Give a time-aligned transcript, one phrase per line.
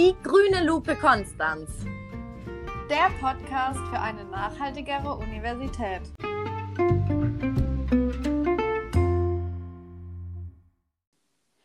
[0.00, 1.84] Die grüne Lupe Konstanz.
[2.88, 6.00] Der Podcast für eine nachhaltigere Universität.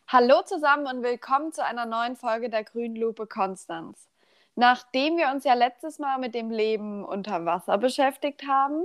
[0.08, 4.06] Hallo zusammen und willkommen zu einer neuen Folge der grünen Lupe Konstanz.
[4.54, 8.84] Nachdem wir uns ja letztes Mal mit dem Leben unter Wasser beschäftigt haben,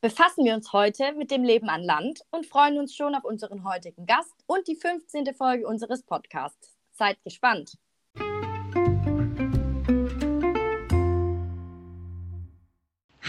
[0.00, 3.64] befassen wir uns heute mit dem Leben an Land und freuen uns schon auf unseren
[3.64, 5.34] heutigen Gast und die 15.
[5.34, 6.76] Folge unseres Podcasts.
[6.92, 7.76] Seid gespannt.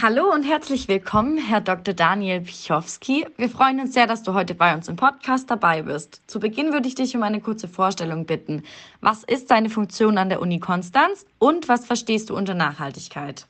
[0.02, 1.94] Hallo und herzlich willkommen, Herr Dr.
[1.94, 3.24] Daniel Pichowski.
[3.36, 6.22] Wir freuen uns sehr, dass du heute bei uns im Podcast dabei bist.
[6.26, 8.64] Zu Beginn würde ich dich um eine kurze Vorstellung bitten.
[9.00, 13.46] Was ist deine Funktion an der Uni Konstanz und was verstehst du unter Nachhaltigkeit?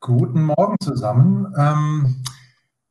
[0.00, 1.50] Guten Morgen zusammen.
[1.56, 2.22] Ähm,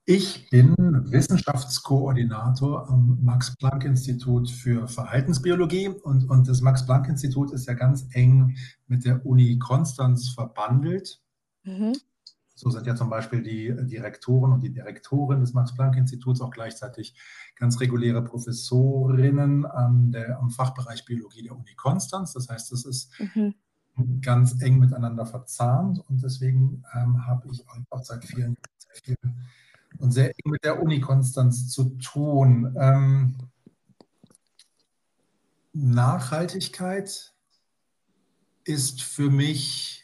[0.05, 0.73] ich bin
[1.11, 8.55] Wissenschaftskoordinator am Max-Planck-Institut für Verhaltensbiologie und, und das Max-Planck-Institut ist ja ganz eng
[8.87, 11.21] mit der Uni Konstanz verbandelt.
[11.63, 11.93] Mhm.
[12.55, 17.15] So sind ja zum Beispiel die Direktoren und die Direktorin des Max-Planck-Instituts auch gleichzeitig
[17.55, 22.33] ganz reguläre Professorinnen am, der, am Fachbereich Biologie der Uni Konstanz.
[22.33, 23.55] Das heißt, es ist mhm.
[24.21, 29.47] ganz eng miteinander verzahnt und deswegen ähm, habe ich auch seit vielen, sehr vielen
[29.99, 32.75] und sehr eng mit der Uni Konstanz zu tun.
[32.79, 33.35] Ähm,
[35.73, 37.33] Nachhaltigkeit
[38.63, 40.03] ist für mich,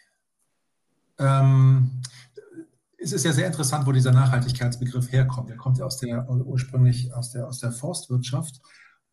[1.20, 2.02] ähm,
[3.02, 5.50] es ist ja sehr interessant, wo dieser Nachhaltigkeitsbegriff herkommt.
[5.50, 8.62] Er kommt ja aus der, ursprünglich aus der, aus der Forstwirtschaft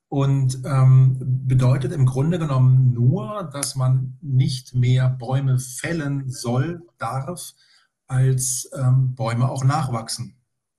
[0.08, 7.54] und ähm, bedeutet im Grunde genommen nur, dass man nicht mehr Bäume fällen soll, darf,
[8.06, 10.36] als ähm, Bäume auch nachwachsen.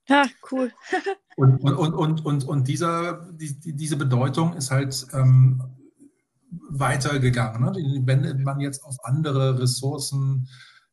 [0.08, 0.72] Ja, cool.
[1.36, 5.62] und, und, und, und, und dieser, die, diese Bedeutung ist halt ähm,
[6.70, 7.62] weitergegangen.
[7.62, 7.72] Ne?
[7.72, 10.48] Die wendet man jetzt auf andere Ressourcen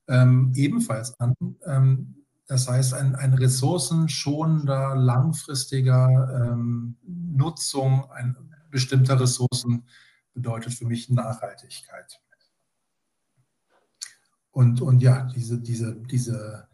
[0.08, 1.36] ähm, ebenfalls an.
[1.66, 8.36] Ähm, das heißt, ein, ein ressourcenschonender, langfristiger ähm, Nutzung ein,
[8.70, 9.88] bestimmter Ressourcen
[10.34, 12.20] bedeutet für mich Nachhaltigkeit.
[14.52, 16.68] Und, und ja, diese, diese, diese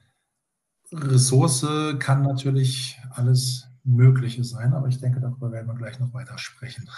[0.92, 1.66] Ressource
[2.00, 6.90] kann natürlich alles Mögliche sein, aber ich denke, darüber werden wir gleich noch weiter sprechen.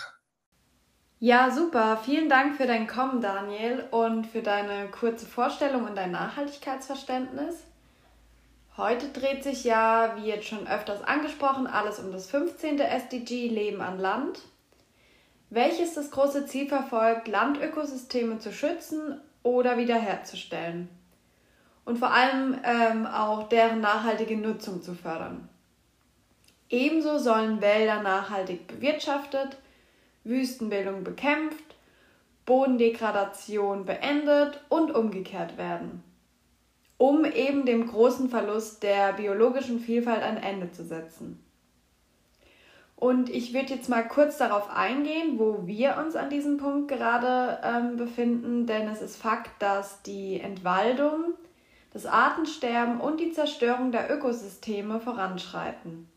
[1.23, 2.01] Ja, super.
[2.03, 7.63] Vielen Dank für dein Kommen, Daniel, und für deine kurze Vorstellung und dein Nachhaltigkeitsverständnis.
[8.75, 12.78] Heute dreht sich ja, wie jetzt schon öfters angesprochen, alles um das 15.
[12.78, 14.41] SDG Leben an Land,
[15.50, 20.89] welches das große Ziel verfolgt, Landökosysteme zu schützen oder wiederherzustellen
[21.85, 25.47] und vor allem ähm, auch deren nachhaltige Nutzung zu fördern.
[26.69, 29.56] Ebenso sollen Wälder nachhaltig bewirtschaftet,
[30.23, 31.75] Wüstenbildung bekämpft,
[32.45, 36.03] Bodendegradation beendet und umgekehrt werden,
[36.97, 41.44] um eben dem großen Verlust der biologischen Vielfalt ein Ende zu setzen.
[42.95, 47.59] Und ich würde jetzt mal kurz darauf eingehen, wo wir uns an diesem Punkt gerade
[47.62, 51.33] ähm, befinden, denn es ist Fakt, dass die Entwaldung
[51.91, 56.07] das Artensterben und die Zerstörung der Ökosysteme voranschreiten.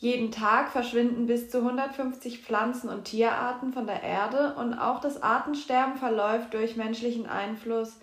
[0.00, 5.22] Jeden Tag verschwinden bis zu 150 Pflanzen- und Tierarten von der Erde und auch das
[5.22, 8.00] Artensterben verläuft durch menschlichen Einfluss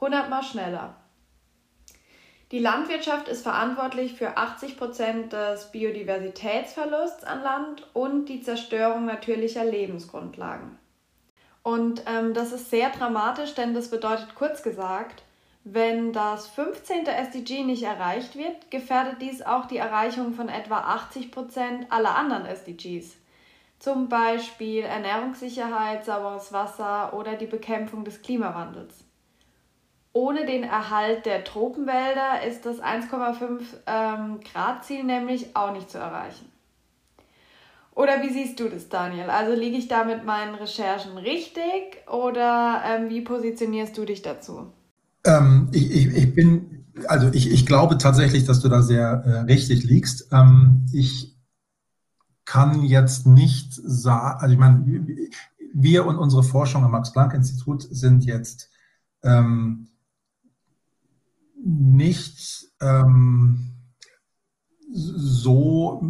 [0.00, 0.94] hundertmal schneller.
[2.52, 9.64] Die Landwirtschaft ist verantwortlich für 80 Prozent des Biodiversitätsverlusts an Land und die Zerstörung natürlicher
[9.64, 10.78] Lebensgrundlagen.
[11.64, 15.24] Und ähm, das ist sehr dramatisch, denn das bedeutet kurz gesagt,
[15.64, 17.06] wenn das 15.
[17.06, 22.46] SDG nicht erreicht wird, gefährdet dies auch die Erreichung von etwa 80 Prozent aller anderen
[22.46, 23.16] SDGs.
[23.78, 29.04] Zum Beispiel Ernährungssicherheit, sauberes Wasser oder die Bekämpfung des Klimawandels.
[30.12, 35.98] Ohne den Erhalt der Tropenwälder ist das 1,5 ähm, Grad Ziel nämlich auch nicht zu
[35.98, 36.52] erreichen.
[37.94, 39.30] Oder wie siehst du das, Daniel?
[39.30, 44.72] Also liege ich da mit meinen Recherchen richtig oder ähm, wie positionierst du dich dazu?
[45.24, 49.38] Ähm, ich, ich, ich, bin, also ich, ich glaube tatsächlich, dass du da sehr äh,
[49.40, 50.28] richtig liegst.
[50.32, 51.36] Ähm, ich
[52.44, 55.06] kann jetzt nicht sagen, also ich meine,
[55.74, 58.70] wir und unsere Forschung am Max-Planck-Institut sind jetzt
[59.22, 59.88] ähm,
[61.64, 63.72] nicht ähm,
[64.92, 66.02] so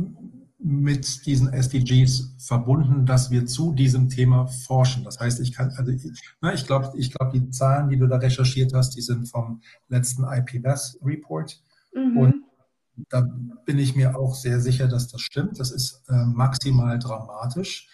[0.64, 5.04] mit diesen SDGs verbunden, dass wir zu diesem Thema forschen.
[5.04, 8.06] Das heißt, ich kann, also ich, na, ich glaube, ich glaube, die Zahlen, die du
[8.06, 11.60] da recherchiert hast, die sind vom letzten IPBES Report.
[11.94, 12.16] Mhm.
[12.16, 12.34] Und
[13.08, 13.22] da
[13.64, 15.58] bin ich mir auch sehr sicher, dass das stimmt.
[15.58, 17.88] Das ist äh, maximal dramatisch.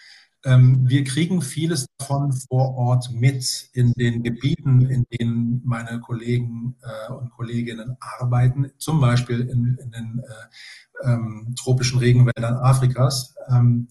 [0.44, 6.76] Ähm, wir kriegen vieles davon vor Ort mit in den Gebieten, in denen meine Kollegen
[6.82, 13.88] äh, und Kolleginnen arbeiten, zum Beispiel in, in den äh, ähm, tropischen Regenwäldern Afrikas, ähm,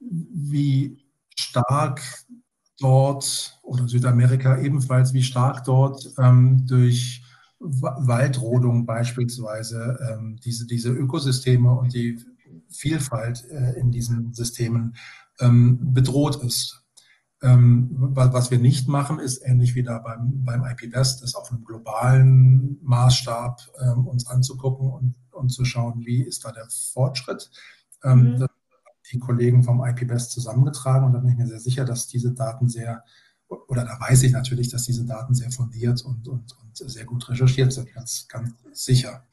[0.00, 1.04] wie
[1.36, 2.00] stark
[2.78, 7.22] dort oder Südamerika ebenfalls, wie stark dort ähm, durch
[7.60, 12.18] Waldrodung beispielsweise ähm, diese, diese Ökosysteme und die
[12.70, 14.96] Vielfalt äh, in diesen Systemen
[15.40, 16.84] ähm, bedroht ist.
[17.40, 21.52] Ähm, was wir nicht machen, ist ähnlich wie da beim, beim IP West, das auf
[21.52, 27.50] einem globalen Maßstab ähm, uns anzugucken und, und zu schauen, wie ist da der Fortschritt.
[28.02, 28.46] Mhm.
[29.12, 32.32] Die Kollegen vom IP West zusammengetragen und da bin ich mir sehr sicher, dass diese
[32.32, 33.04] Daten sehr,
[33.48, 37.28] oder da weiß ich natürlich, dass diese Daten sehr fundiert und, und, und sehr gut
[37.28, 39.24] recherchiert sind, ganz, ganz sicher.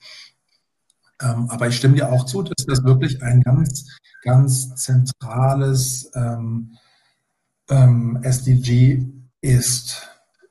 [1.22, 3.88] Ähm, aber ich stimme dir auch zu, dass das wirklich ein ganz,
[4.24, 6.76] ganz zentrales ähm,
[7.70, 9.06] ähm, SDG
[9.42, 10.10] ist.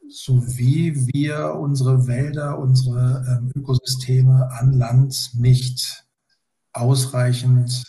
[0.08, 6.05] So wie wir unsere Wälder, unsere ähm, Ökosysteme an Land nicht
[6.72, 7.84] ausreichend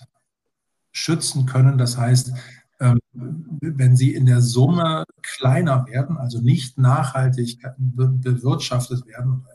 [0.91, 1.77] schützen können.
[1.77, 2.33] Das heißt,
[2.79, 9.45] ähm, wenn sie in der Summe kleiner werden, also nicht nachhaltig bewirtschaftet werden,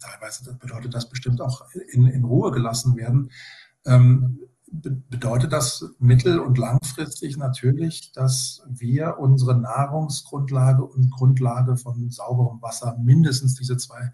[0.00, 3.30] teilweise bedeutet das bestimmt auch in, in Ruhe gelassen werden,
[3.86, 12.60] ähm, bedeutet das mittel- und langfristig natürlich, dass wir unsere Nahrungsgrundlage und Grundlage von sauberem
[12.60, 14.10] Wasser mindestens diese zwei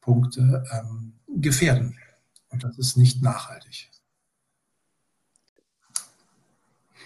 [0.00, 1.96] Punkte ähm, gefährden.
[2.50, 3.90] Und das ist nicht nachhaltig.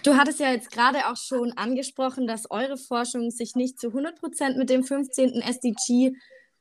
[0.02, 4.18] Du hattest ja jetzt gerade auch schon angesprochen, dass eure Forschung sich nicht zu 100
[4.18, 5.42] Prozent mit dem 15.
[5.42, 6.14] SDG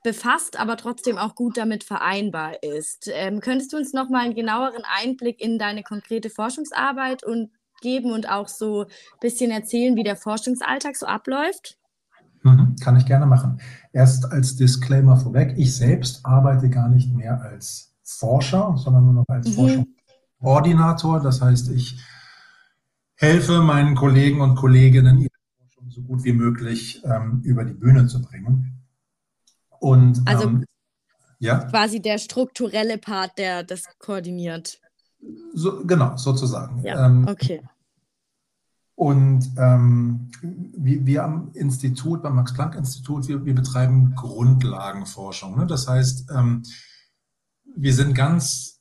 [0.04, 3.10] befasst, aber trotzdem auch gut damit vereinbar ist.
[3.12, 7.52] Ähm, könntest du uns noch mal einen genaueren Einblick in deine konkrete Forschungsarbeit und
[7.82, 8.88] geben und auch so ein
[9.22, 11.78] bisschen erzählen, wie der Forschungsalltag so abläuft?
[12.44, 13.60] Mhm, kann ich gerne machen.
[13.94, 19.26] Erst als Disclaimer vorweg, ich selbst arbeite gar nicht mehr als Forscher, sondern nur noch
[19.28, 19.54] als mhm.
[19.54, 21.20] Forschungskoordinator.
[21.22, 22.00] Das heißt, ich
[23.16, 28.08] helfe meinen Kollegen und Kolleginnen, ihre Forschung so gut wie möglich ähm, über die Bühne
[28.08, 28.76] zu bringen.
[29.79, 30.65] Und, also ähm,
[31.39, 31.59] ja?
[31.65, 34.79] quasi der strukturelle Part, der das koordiniert.
[35.53, 36.83] So, genau, sozusagen.
[36.83, 37.62] Ja, ähm, okay.
[38.95, 45.56] Und ähm, wir, wir, am Institut, beim Max-Planck-Institut, wir, wir, betreiben Grundlagenforschung.
[45.56, 45.68] Ne?
[45.68, 46.63] Das heißt, ähm,
[47.75, 48.79] wir sind ganz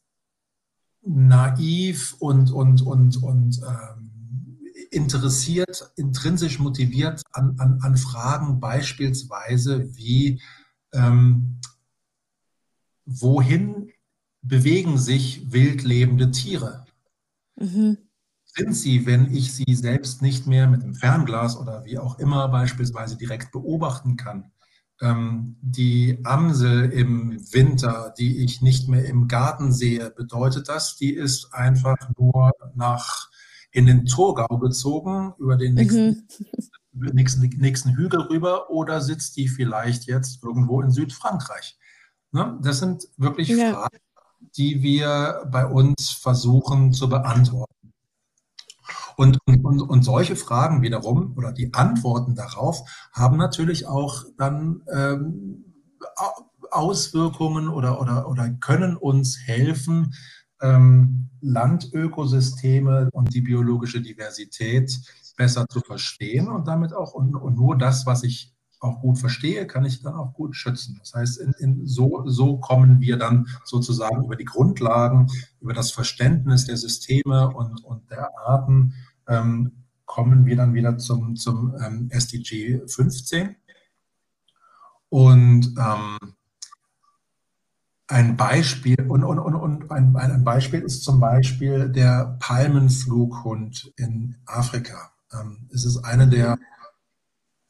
[1.03, 4.59] naiv und, und, und, und ähm,
[4.91, 10.41] interessiert, intrinsisch motiviert an, an, an Fragen beispielsweise wie
[10.97, 11.61] ähm,
[13.05, 13.93] wohin
[14.43, 16.87] bewegen sich wildlebende Tiere?
[17.57, 17.99] Mhm.
[18.45, 22.49] Sind sie, wenn ich sie selbst nicht mehr mit dem Fernglas oder wie auch immer
[22.49, 24.51] beispielsweise direkt beobachten kann?
[25.03, 31.13] Ähm, die Amsel im Winter, die ich nicht mehr im Garten sehe, bedeutet das, die
[31.13, 33.31] ist einfach nur nach
[33.73, 36.27] in den Thurgau gezogen über den nächsten mhm
[36.97, 41.79] nächsten, nächsten Hügel rüber oder sitzt die vielleicht jetzt irgendwo in Südfrankreich?
[42.33, 42.59] Ne?
[42.63, 43.73] Das sind wirklich ja.
[43.73, 43.99] Fragen,
[44.57, 47.73] die wir bei uns versuchen zu beantworten.
[49.17, 55.65] Und, und, und solche Fragen wiederum oder die Antworten darauf haben natürlich auch dann ähm,
[56.71, 60.15] Auswirkungen oder, oder, oder können uns helfen,
[60.61, 64.99] ähm, Landökosysteme und die biologische Diversität
[65.37, 69.67] besser zu verstehen und damit auch, und, und nur das, was ich auch gut verstehe,
[69.67, 70.97] kann ich dann auch gut schützen.
[70.99, 75.29] Das heißt, in, in so, so kommen wir dann sozusagen über die Grundlagen,
[75.61, 78.95] über das Verständnis der Systeme und, und der Arten,
[79.29, 83.57] ähm, kommen wir dann wieder zum, zum ähm, SDG 15.
[85.09, 86.36] Und ähm,
[88.09, 94.37] ein Beispiel, und, und, und, und ein, ein Beispiel ist zum Beispiel der Palmenflughund in
[94.47, 95.13] Afrika.
[95.33, 96.59] Ähm, es ist eine der,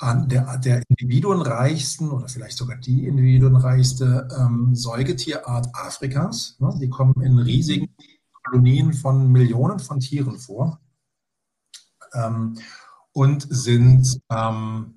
[0.01, 6.57] der, der individuenreichsten oder vielleicht sogar die individuenreichste ähm, Säugetierart Afrikas.
[6.61, 6.77] Ne?
[6.81, 7.89] Die kommen in riesigen
[8.45, 10.81] Kolonien von Millionen von Tieren vor
[12.13, 12.59] ähm,
[13.13, 14.96] und sind ähm,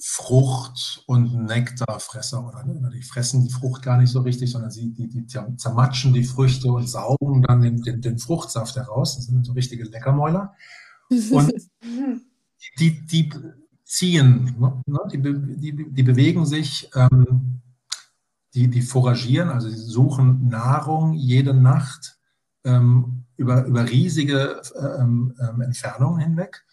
[0.00, 4.92] Frucht- und Nektarfresser oder, oder, die fressen die Frucht gar nicht so richtig, sondern sie
[4.92, 9.16] die, die zermatschen die Früchte und saugen dann den, den, den Fruchtsaft heraus.
[9.16, 10.54] Das sind so richtige Leckermäuler.
[11.30, 11.52] Und
[12.78, 13.32] die, die
[13.84, 14.82] ziehen, ne?
[15.12, 17.62] die, die, die bewegen sich, ähm,
[18.54, 22.18] die, die foragieren, also sie suchen Nahrung jede Nacht
[22.64, 26.64] ähm, über, über riesige ähm, ähm Entfernungen hinweg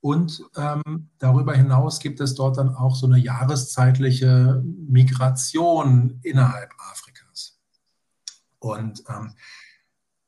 [0.00, 7.58] Und ähm, darüber hinaus gibt es dort dann auch so eine jahreszeitliche Migration innerhalb Afrikas.
[8.58, 9.34] Und ähm,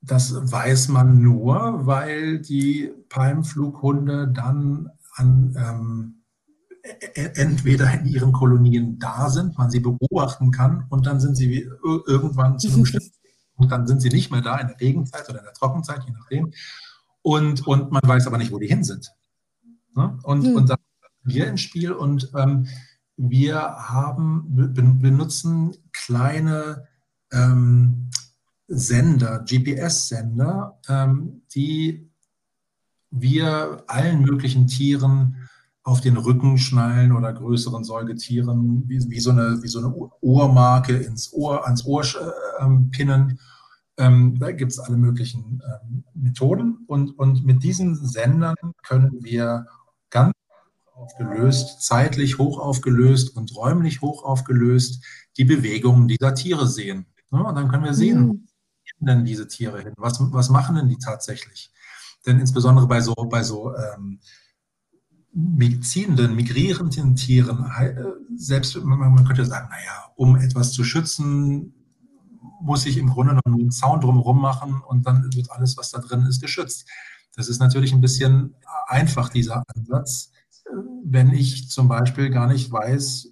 [0.03, 6.23] das weiß man nur, weil die Palmflughunde dann an, ähm,
[6.83, 11.37] e-, e-, entweder in ihren Kolonien da sind, man sie beobachten kann und dann sind
[11.37, 13.13] sie irgendwann zu einem bestimmten
[13.57, 16.13] und dann sind sie nicht mehr da in der Regenzeit oder in der Trockenzeit, je
[16.13, 16.53] nachdem.
[17.23, 19.13] Und, und man weiß aber nicht, wo die hin sind.
[19.95, 20.19] Ne?
[20.23, 20.57] Und, hm.
[20.57, 22.67] und da sind wir ins Spiel und ähm,
[23.17, 26.89] wir haben, benutzen kleine
[27.33, 28.11] ähm,
[28.69, 32.11] Sender, GPS-Sender, ähm, die
[33.11, 35.37] wir allen möglichen Tieren
[35.85, 40.97] auf den Rücken schnallen oder größeren Säugetieren wie, wie, so, eine, wie so eine Ohrmarke
[40.97, 43.39] ins Ohr, ans Ohr äh, ähm, pinnen.
[43.99, 49.67] Ähm, da gibt es alle möglichen ähm, Methoden und, und mit diesen Sendern können wir
[50.13, 50.33] ganz
[50.95, 55.05] aufgelöst, zeitlich hoch aufgelöst und räumlich hoch aufgelöst
[55.37, 57.07] die Bewegungen dieser Tiere sehen.
[57.33, 58.29] Ja, und dann können wir sehen, mhm.
[58.29, 59.95] wo denn diese Tiere hin?
[59.97, 61.73] Was, was machen denn die tatsächlich?
[62.27, 64.21] Denn insbesondere bei so, bei so ähm,
[65.83, 67.95] ziehenden, migrierenden Tieren, äh,
[68.37, 71.75] selbst man könnte sagen, naja, um etwas zu schützen,
[72.61, 75.99] muss ich im Grunde noch einen Zaun drumherum machen und dann wird alles, was da
[75.99, 76.89] drin ist, geschützt.
[77.37, 78.55] Das ist natürlich ein bisschen
[78.87, 80.33] einfach, dieser Ansatz,
[81.05, 83.29] wenn ich zum Beispiel gar nicht weiß,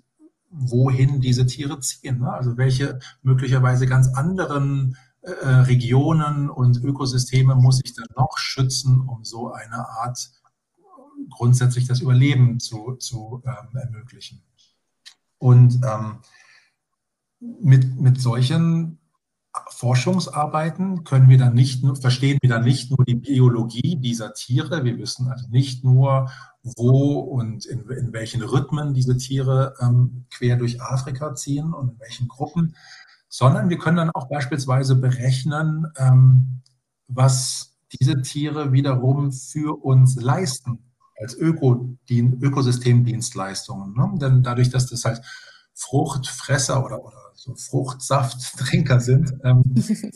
[0.50, 2.21] wohin diese Tiere ziehen.
[2.21, 2.33] Ne?
[2.33, 9.25] Also welche möglicherweise ganz anderen äh, Regionen und Ökosysteme muss ich dann noch schützen, um
[9.25, 10.30] so eine Art
[11.28, 14.42] grundsätzlich das Überleben zu, zu ähm, ermöglichen.
[15.38, 16.21] Und ähm,
[17.38, 19.00] mit, mit solchen
[19.71, 24.85] Forschungsarbeiten können wir dann nicht nur, verstehen wir dann nicht nur die Biologie dieser Tiere,
[24.85, 26.30] wir wissen also nicht nur,
[26.62, 32.00] wo und in, in welchen Rhythmen diese Tiere ähm, quer durch Afrika ziehen und in
[32.00, 32.76] welchen Gruppen,
[33.28, 36.62] sondern wir können dann auch beispielsweise berechnen, ähm,
[37.09, 40.90] was diese Tiere wiederum für uns leisten
[41.21, 43.95] als Öko Ökosystemdienstleistungen.
[43.95, 44.19] Ne?
[44.21, 45.23] Denn dadurch, dass das halt
[45.75, 49.62] Fruchtfresser oder, oder so Fruchtsafttrinker sind, ähm,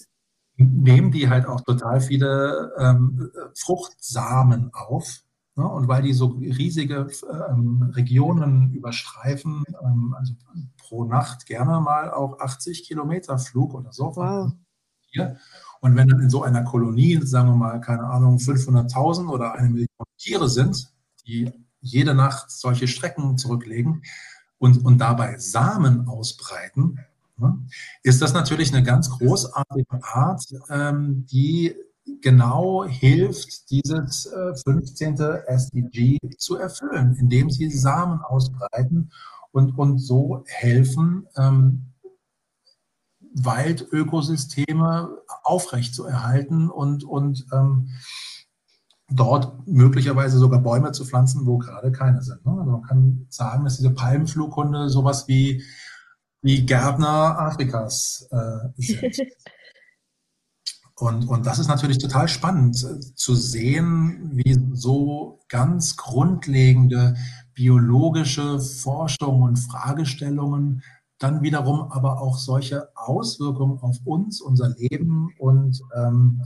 [0.56, 5.22] nehmen die halt auch total viele ähm, Fruchtsamen auf.
[5.56, 5.66] Ne?
[5.66, 7.06] Und weil die so riesige
[7.48, 10.34] ähm, Regionen überstreifen, ähm, also
[10.78, 14.16] pro Nacht gerne mal auch 80 Kilometer Flug oder so.
[14.16, 14.52] Wow.
[15.06, 15.36] Hier.
[15.80, 19.68] Und wenn dann in so einer Kolonie, sagen wir mal, keine Ahnung, 500.000 oder eine
[19.68, 20.92] Million Tiere sind,
[21.26, 24.02] die jede Nacht solche Strecken zurücklegen
[24.58, 26.98] und, und dabei Samen ausbreiten,
[27.36, 27.58] ne,
[28.02, 31.74] ist das natürlich eine ganz großartige Art, ähm, die
[32.20, 35.16] genau hilft, dieses äh, 15.
[35.46, 39.10] SDG zu erfüllen, indem sie Samen ausbreiten
[39.52, 41.86] und, und so helfen, ähm,
[43.36, 47.88] Waldökosysteme aufrechtzuerhalten und, und ähm,
[49.10, 52.44] dort möglicherweise sogar Bäume zu pflanzen, wo gerade keine sind.
[52.46, 52.52] Ne?
[52.52, 55.62] Also man kann sagen, dass diese Palmenflughunde sowas wie,
[56.42, 59.16] wie Gärtner Afrikas äh, sind.
[60.96, 67.16] Und, und das ist natürlich total spannend äh, zu sehen, wie so ganz grundlegende
[67.52, 70.84] biologische Forschung und Fragestellungen
[71.18, 76.42] dann wiederum aber auch solche Auswirkungen auf uns, unser Leben und ähm,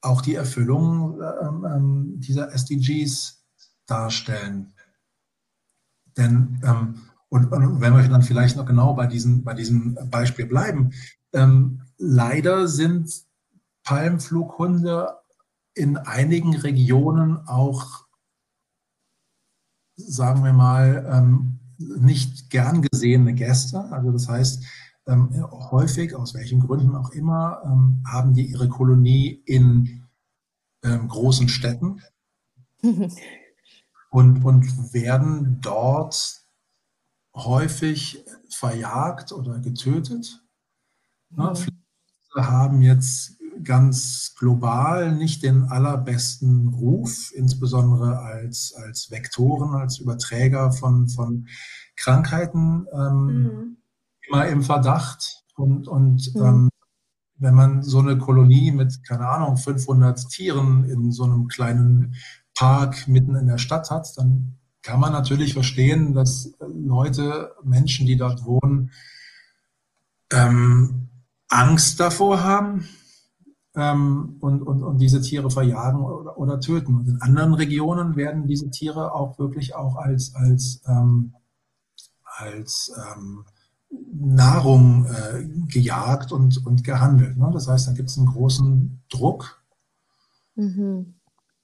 [0.00, 3.44] auch die Erfüllung ähm, ähm, dieser SDGs
[3.86, 4.72] darstellen.
[6.16, 10.46] Denn, ähm, und, und, wenn wir dann vielleicht noch genau bei, diesen, bei diesem Beispiel
[10.46, 10.92] bleiben,
[11.32, 13.12] ähm, leider sind
[13.84, 15.16] Palmflughunde
[15.74, 18.06] in einigen Regionen auch,
[19.96, 23.80] sagen wir mal, ähm, nicht gern gesehene Gäste.
[23.92, 24.64] Also das heißt,
[25.08, 30.04] ähm, häufig, aus welchen Gründen auch immer, ähm, haben die ihre Kolonie in
[30.84, 32.02] ähm, großen Städten
[34.10, 36.42] und, und werden dort
[37.34, 40.42] häufig verjagt oder getötet.
[41.30, 41.54] Ne?
[41.54, 42.42] Mhm.
[42.42, 51.08] haben jetzt ganz global nicht den allerbesten Ruf, insbesondere als, als Vektoren, als Überträger von,
[51.08, 51.48] von
[51.96, 52.86] Krankheiten.
[52.92, 53.78] Ähm, mhm
[54.28, 55.44] immer im Verdacht.
[55.56, 56.42] Und, und mhm.
[56.42, 56.68] ähm,
[57.36, 62.14] wenn man so eine Kolonie mit, keine Ahnung, 500 Tieren in so einem kleinen
[62.54, 68.16] Park mitten in der Stadt hat, dann kann man natürlich verstehen, dass Leute, Menschen, die
[68.16, 68.90] dort wohnen,
[70.32, 71.08] ähm,
[71.48, 72.88] Angst davor haben,
[73.78, 76.96] ähm, und, und, und diese Tiere verjagen oder, oder töten.
[76.96, 81.34] Und in anderen Regionen werden diese Tiere auch wirklich auch als, als, ähm,
[82.24, 83.44] als ähm,
[83.90, 87.36] Nahrung äh, gejagt und, und gehandelt.
[87.36, 87.50] Ne?
[87.52, 89.62] Das heißt, da gibt es einen großen Druck
[90.54, 91.14] mhm.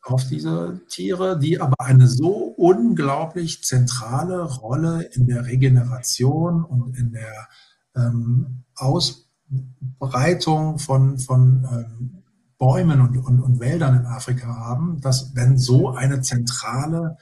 [0.03, 7.13] auf diese Tiere, die aber eine so unglaublich zentrale Rolle in der Regeneration und in
[7.13, 7.49] der
[7.97, 12.23] ähm, Ausbreitung von, von ähm,
[12.59, 17.19] Bäumen und, und, und Wäldern in Afrika haben, dass wenn so eine zentrale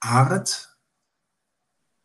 [0.00, 0.67] Art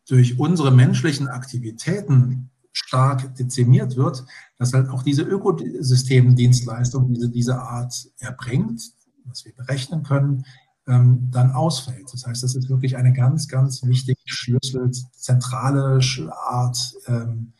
[0.08, 4.24] durch unsere menschlichen Aktivitäten stark dezimiert wird,
[4.58, 8.92] dass halt auch diese Ökosystemdienstleistung, diese diese Art erbringt,
[9.24, 10.44] was wir berechnen können,
[10.86, 12.12] ähm, dann ausfällt.
[12.12, 16.00] Das heißt, das ist wirklich eine ganz, ganz wichtige Schlüssel, zentrale
[16.46, 17.52] Art ähm,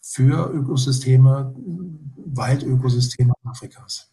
[0.00, 1.54] für Ökosysteme,
[2.16, 4.10] Waldökosysteme Afrikas.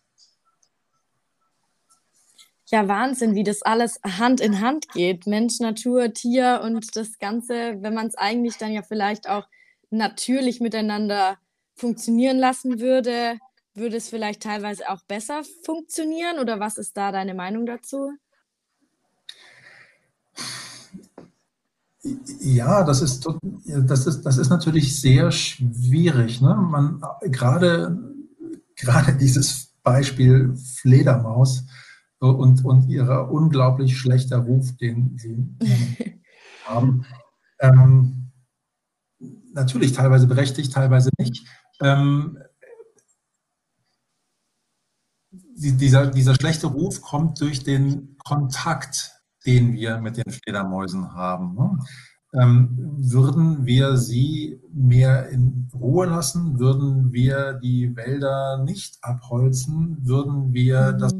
[2.76, 5.28] Ja, Wahnsinn, wie das alles Hand in Hand geht.
[5.28, 9.48] Mensch, Natur, Tier und das Ganze, wenn man es eigentlich dann ja vielleicht auch
[9.92, 11.38] natürlich miteinander
[11.74, 13.38] funktionieren lassen würde,
[13.76, 16.38] würde es vielleicht teilweise auch besser funktionieren?
[16.40, 18.12] Oder was ist da deine Meinung dazu?
[22.42, 23.26] Ja, das ist,
[23.64, 26.42] das ist, das ist natürlich sehr schwierig.
[26.42, 26.54] Ne?
[26.56, 27.98] Man, gerade,
[28.76, 31.64] gerade dieses Beispiel Fledermaus
[32.34, 35.56] und, und ihrer unglaublich schlechter Ruf, den sie
[36.66, 37.06] haben.
[37.60, 38.32] Ähm,
[39.54, 41.48] natürlich teilweise berechtigt, teilweise nicht.
[41.82, 42.38] Ähm,
[45.56, 49.12] dieser, dieser schlechte Ruf kommt durch den Kontakt,
[49.46, 51.56] den wir mit den Fledermäusen haben.
[51.56, 51.80] Ne?
[52.34, 56.60] Ähm, würden wir sie mehr in Ruhe lassen?
[56.60, 59.98] Würden wir die Wälder nicht abholzen?
[60.06, 60.98] Würden wir mhm.
[61.00, 61.14] das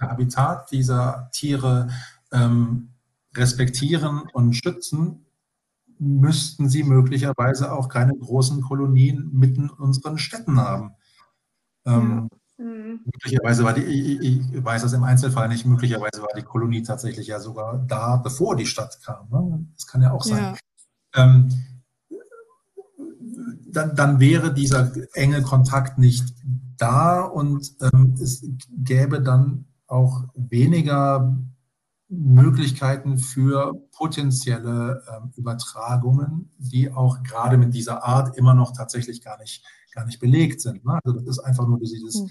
[0.00, 1.88] Habitat dieser Tiere
[2.32, 2.90] ähm,
[3.36, 5.26] respektieren und schützen?
[5.98, 10.92] Müssten sie möglicherweise auch keine großen Kolonien mitten in unseren Städten haben?
[11.84, 12.28] Ähm.
[12.58, 13.00] Mhm.
[13.04, 14.20] Möglicherweise war die, ich,
[14.52, 18.56] ich, weiß das im Einzelfall nicht, möglicherweise war die Kolonie tatsächlich ja sogar da, bevor
[18.56, 19.28] die Stadt kam.
[19.30, 19.64] Ne?
[19.74, 20.56] Das kann ja auch sein.
[21.14, 21.24] Ja.
[21.24, 21.48] Ähm,
[23.70, 26.34] dann, dann, wäre dieser enge Kontakt nicht
[26.76, 31.36] da und ähm, es gäbe dann auch weniger
[32.08, 39.38] Möglichkeiten für potenzielle äh, Übertragungen, die auch gerade mit dieser Art immer noch tatsächlich gar
[39.38, 39.64] nicht
[39.98, 40.84] gar nicht belegt sind.
[40.84, 40.98] Ne?
[41.04, 42.30] Also das ist einfach nur dieses hm.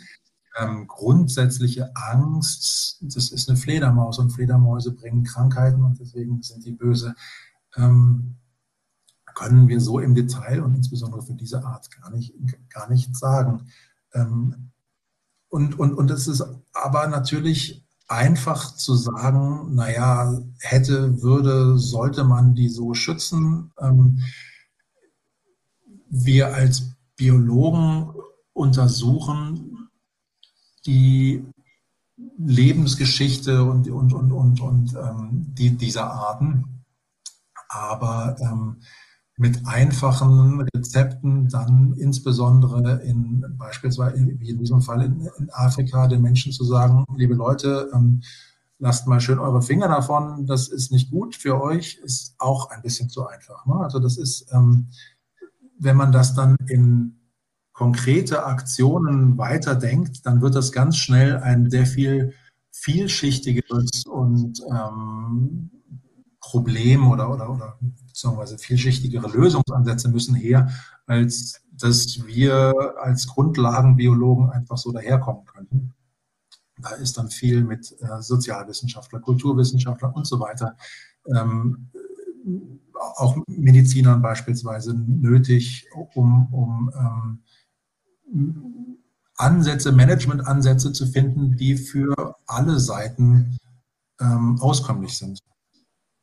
[0.57, 6.71] ähm, grundsätzliche Angst, das ist eine Fledermaus und Fledermäuse bringen Krankheiten und deswegen sind die
[6.71, 7.13] böse.
[7.75, 8.37] Ähm,
[9.35, 12.33] können wir so im Detail und insbesondere für diese Art gar nicht,
[12.69, 13.67] gar nicht sagen.
[14.13, 14.71] Ähm,
[15.57, 22.53] und, und, und es ist aber natürlich einfach zu sagen, naja, hätte, würde, sollte man
[22.53, 23.71] die so schützen.
[23.79, 24.19] Ähm,
[26.09, 28.13] wir als Biologen
[28.53, 29.89] untersuchen
[30.85, 31.43] die
[32.37, 36.85] Lebensgeschichte und, und, und, und, und ähm, die, dieser Arten,
[37.67, 38.77] aber ähm,
[39.37, 46.21] mit einfachen Rezepten dann insbesondere in beispielsweise wie in diesem Fall in, in Afrika den
[46.21, 48.21] Menschen zu sagen, liebe Leute, ähm,
[48.79, 52.81] lasst mal schön eure Finger davon, das ist nicht gut für euch, ist auch ein
[52.81, 53.65] bisschen zu einfach.
[53.65, 53.75] Ne?
[53.75, 54.87] Also das ist ähm,
[55.79, 57.15] wenn man das dann in
[57.73, 62.33] konkrete Aktionen weiterdenkt, dann wird das ganz schnell ein sehr viel
[62.71, 65.69] vielschichtigeres und ähm,
[66.47, 70.69] Problem oder, oder, oder beziehungsweise vielschichtigere Lösungsansätze müssen her,
[71.05, 75.93] als dass wir als Grundlagenbiologen einfach so daherkommen könnten.
[76.81, 80.77] Da ist dann viel mit äh, Sozialwissenschaftler, Kulturwissenschaftler und so weiter
[81.35, 81.89] ähm,
[82.95, 86.91] auch Medizinern beispielsweise nötig, um, um
[88.31, 88.97] ähm,
[89.35, 93.57] Ansätze, Managementansätze zu finden, die für alle Seiten
[94.21, 95.39] ähm, auskömmlich sind.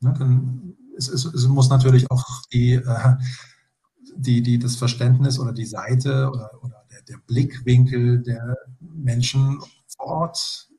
[0.05, 3.15] Ne, dann, es, es, es, muss natürlich auch die, äh,
[4.15, 10.05] die, die, das Verständnis oder die Seite oder, oder der, der Blickwinkel der Menschen vor
[10.05, 10.69] Ort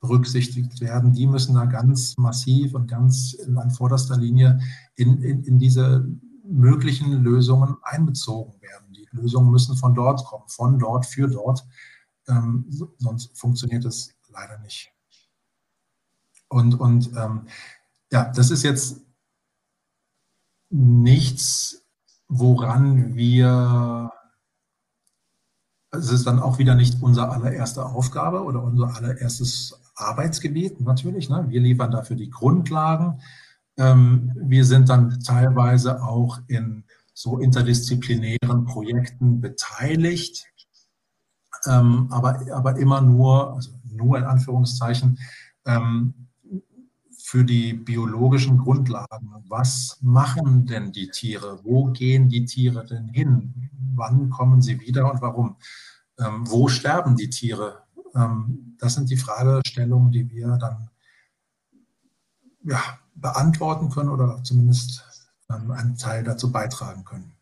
[0.00, 1.14] berücksichtigt werden.
[1.14, 4.60] Die müssen da ganz massiv und ganz an vorderster Linie
[4.96, 6.06] in, in, in diese
[6.44, 8.92] möglichen Lösungen einbezogen werden.
[8.92, 11.66] Die Lösungen müssen von dort kommen, von dort für dort.
[12.28, 12.66] Ähm,
[12.98, 14.92] sonst funktioniert es leider nicht.
[16.48, 17.46] Und, und ähm,
[18.14, 19.00] ja, das ist jetzt
[20.70, 21.84] nichts,
[22.28, 24.12] woran wir
[25.90, 31.28] es ist dann auch wieder nicht unsere allererste Aufgabe oder unser allererstes Arbeitsgebiet, natürlich.
[31.28, 31.46] Ne?
[31.48, 33.20] Wir liefern dafür die Grundlagen.
[33.76, 40.46] Ähm, wir sind dann teilweise auch in so interdisziplinären Projekten beteiligt,
[41.66, 45.18] ähm, aber, aber immer nur, also nur in Anführungszeichen,
[45.66, 46.24] ähm,
[47.26, 49.32] für die biologischen Grundlagen.
[49.48, 51.58] Was machen denn die Tiere?
[51.64, 53.70] Wo gehen die Tiere denn hin?
[53.94, 55.56] Wann kommen sie wieder und warum?
[56.18, 57.82] Ähm, wo sterben die Tiere?
[58.14, 60.90] Ähm, das sind die Fragestellungen, die wir dann
[62.62, 65.02] ja, beantworten können oder zumindest
[65.48, 67.32] ähm, einen Teil dazu beitragen können.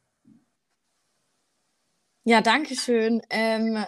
[2.23, 3.21] Ja, danke schön.
[3.31, 3.85] Ähm,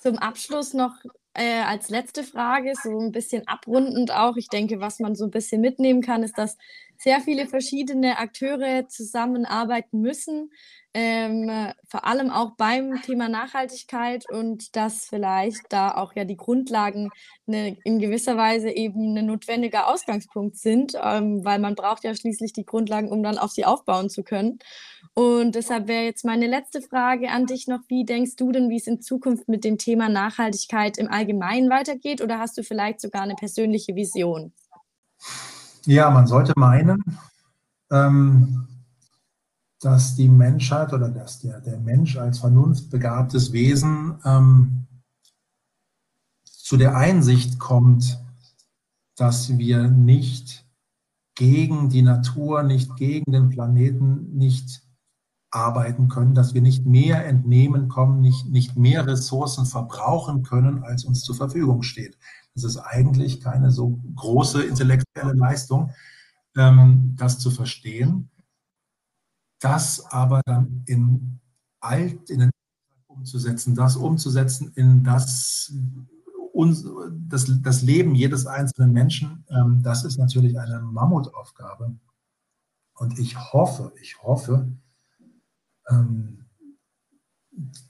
[0.00, 0.94] zum Abschluss noch
[1.38, 4.36] äh, als letzte Frage, so ein bisschen abrundend auch.
[4.36, 6.58] Ich denke, was man so ein bisschen mitnehmen kann, ist, dass
[6.98, 10.50] sehr viele verschiedene Akteure zusammenarbeiten müssen,
[10.94, 17.10] ähm, vor allem auch beim Thema Nachhaltigkeit und dass vielleicht da auch ja die Grundlagen
[17.46, 22.52] eine, in gewisser Weise eben ein notwendiger Ausgangspunkt sind, ähm, weil man braucht ja schließlich
[22.52, 24.58] die Grundlagen, um dann auf sie aufbauen zu können.
[25.14, 28.76] Und deshalb wäre jetzt meine letzte Frage an dich noch, wie denkst du denn, wie
[28.76, 33.22] es in Zukunft mit dem Thema Nachhaltigkeit im Allgemeinen weitergeht oder hast du vielleicht sogar
[33.22, 34.52] eine persönliche Vision?
[35.88, 37.02] Ja, man sollte meinen,
[37.90, 38.68] ähm,
[39.80, 44.86] dass die Menschheit oder dass der, der Mensch als vernunftbegabtes Wesen ähm,
[46.44, 48.22] zu der Einsicht kommt,
[49.16, 50.66] dass wir nicht
[51.34, 54.82] gegen die Natur, nicht gegen den Planeten, nicht
[55.50, 61.06] arbeiten können, dass wir nicht mehr entnehmen kommen, nicht, nicht mehr Ressourcen verbrauchen können, als
[61.06, 62.18] uns zur Verfügung steht.
[62.54, 65.92] Das ist eigentlich keine so große intellektuelle Leistung,
[66.56, 68.30] ähm, das zu verstehen
[69.60, 71.40] das aber dann in
[71.80, 72.50] alt, in den
[73.06, 75.72] umzusetzen, das umzusetzen in das,
[77.28, 81.96] das, das Leben jedes einzelnen Menschen, ähm, das ist natürlich eine Mammutaufgabe.
[82.94, 84.72] Und ich hoffe, ich hoffe,
[85.88, 86.44] ähm,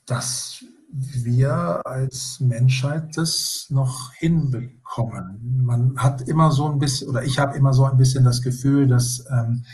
[0.06, 5.62] dass wir als Menschheit das noch hinbekommen.
[5.64, 8.86] Man hat immer so ein bisschen, oder ich habe immer so ein bisschen das Gefühl,
[8.86, 9.64] dass ähm,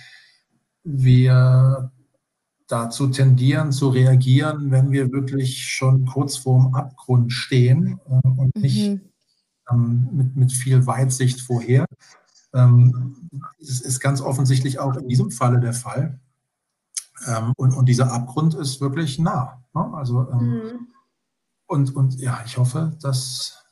[0.83, 1.93] wir
[2.67, 8.63] dazu tendieren zu reagieren, wenn wir wirklich schon kurz vorm Abgrund stehen äh, und mhm.
[8.63, 9.01] nicht
[9.71, 11.87] ähm, mit, mit viel Weitsicht vorher.
[12.53, 16.19] Ähm, das ist ganz offensichtlich auch in diesem Falle der Fall.
[17.27, 19.63] Ähm, und, und dieser Abgrund ist wirklich nah.
[19.75, 19.93] Ne?
[19.95, 20.94] Also, ähm, mhm.
[21.67, 23.65] Und, und ja, ich hoffe, dass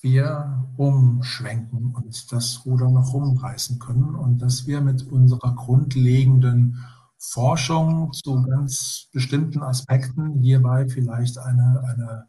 [0.00, 6.84] wir umschwenken und das Ruder noch rumreißen können und dass wir mit unserer grundlegenden
[7.18, 12.28] Forschung zu ganz bestimmten Aspekten hierbei vielleicht eine, eine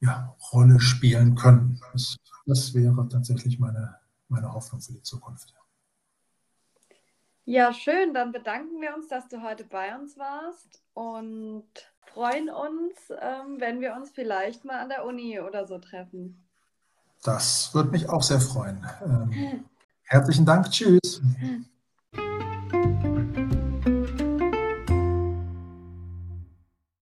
[0.00, 1.80] ja, Rolle spielen können.
[1.92, 3.96] Das, das wäre tatsächlich meine,
[4.28, 5.54] meine Hoffnung für die Zukunft.
[7.44, 8.14] Ja, schön.
[8.14, 11.68] Dann bedanken wir uns, dass du heute bei uns warst und
[12.12, 16.46] freuen uns, ähm, wenn wir uns vielleicht mal an der Uni oder so treffen.
[17.22, 18.86] Das würde mich auch sehr freuen.
[19.04, 19.64] Ähm,
[20.04, 20.70] herzlichen Dank.
[20.70, 21.20] Tschüss.